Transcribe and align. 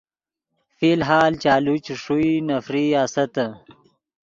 فی 0.75 0.87
الحال 0.95 1.33
چالو 1.43 1.75
چے 1.85 1.93
ݰوئی 2.03 2.31
نفرئی 2.47 2.87
آستّے۔ 3.03 3.45